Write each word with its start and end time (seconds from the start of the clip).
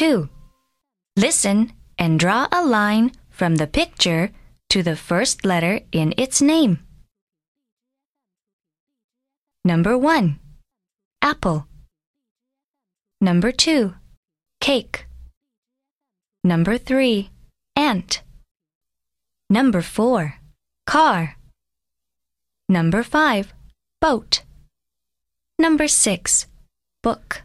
Two, 0.00 0.30
Listen 1.14 1.74
and 1.98 2.18
draw 2.18 2.48
a 2.50 2.64
line 2.64 3.12
from 3.28 3.56
the 3.56 3.66
picture 3.66 4.30
to 4.70 4.82
the 4.82 4.96
first 4.96 5.44
letter 5.44 5.80
in 5.92 6.14
its 6.16 6.40
name. 6.40 6.78
Number 9.62 9.98
1. 9.98 10.40
Apple. 11.20 11.66
Number 13.20 13.52
2. 13.52 13.92
Cake. 14.62 15.04
Number 16.42 16.78
3. 16.78 17.28
Ant. 17.76 18.22
Number 19.50 19.82
4. 19.82 20.36
Car. 20.86 21.36
Number 22.70 23.02
5. 23.02 23.52
Boat. 24.00 24.44
Number 25.58 25.86
6. 25.86 26.46
Book. 27.02 27.42